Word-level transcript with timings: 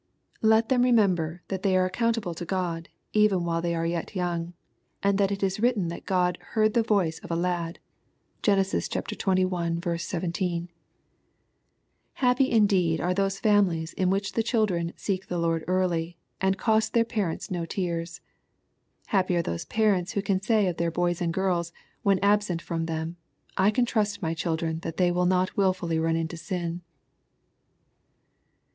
Let 0.41 0.69
them 0.69 0.81
remember, 0.81 1.43
that 1.49 1.61
they 1.61 1.77
are 1.77 1.85
accountable 1.85 2.33
to 2.33 2.43
God, 2.43 2.89
even 3.13 3.45
while 3.45 3.61
they 3.61 3.75
are 3.75 3.85
yet 3.85 4.15
young, 4.15 4.53
and 5.03 5.19
that 5.19 5.31
it 5.31 5.43
is 5.43 5.59
written 5.59 5.89
that 5.89 6.07
God" 6.07 6.39
heard 6.57 6.73
the 6.73 6.81
voice 6.81 7.19
of 7.19 7.29
a 7.29 7.35
lad." 7.35 7.77
(Gen. 8.41 8.57
xxi. 8.57 10.01
17.) 10.01 10.69
Happy 12.13 12.49
indeed 12.49 12.99
are 12.99 13.13
those 13.13 13.37
families 13.37 13.93
in 13.93 14.09
which 14.09 14.31
the 14.33 14.41
children" 14.41 14.91
seek 14.95 15.27
the 15.27 15.37
Lord 15.37 15.63
early,'' 15.67 16.17
and 16.41 16.57
cost 16.57 16.93
their 16.93 17.05
parents 17.05 17.51
no 17.51 17.67
tears. 17.67 18.21
Happy 19.05 19.35
are 19.35 19.43
those 19.43 19.65
parents 19.65 20.13
who 20.13 20.23
can 20.23 20.41
say 20.41 20.65
of 20.65 20.77
their 20.77 20.89
boys 20.89 21.21
and 21.21 21.31
girls, 21.31 21.71
when 22.01 22.17
absent 22.23 22.59
from 22.59 22.87
them," 22.87 23.17
I 23.55 23.69
can 23.69 23.85
trust 23.85 24.19
my 24.23 24.33
children 24.33 24.79
that 24.79 24.97
they 24.97 25.11
will 25.11 25.27
not 25.27 25.55
wilfully 25.55 25.99
run 25.99 26.15
into 26.15 26.37
sin." 26.37 26.81